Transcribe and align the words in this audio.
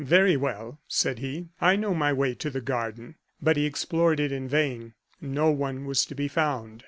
"Very 0.03 0.35
well," 0.35 0.79
said 0.87 1.19
he; 1.19 1.49
"I 1.61 1.75
know 1.75 1.93
my 1.93 2.11
way 2.11 2.33
to 2.33 2.49
the 2.49 2.59
garden." 2.59 3.17
But 3.39 3.55
he 3.55 3.67
explored 3.67 4.19
it 4.19 4.31
in 4.31 4.47
vain; 4.47 4.95
no 5.21 5.51
one 5.51 5.85
was 5.85 6.05
to 6.07 6.15
be 6.15 6.27
found. 6.27 6.79